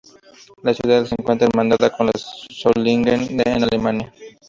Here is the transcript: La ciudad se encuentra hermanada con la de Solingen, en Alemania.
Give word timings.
La 0.63 0.73
ciudad 0.73 1.05
se 1.05 1.13
encuentra 1.15 1.47
hermanada 1.47 1.91
con 1.95 2.07
la 2.07 2.11
de 2.11 2.19
Solingen, 2.49 3.39
en 3.45 3.63
Alemania. 3.63 4.11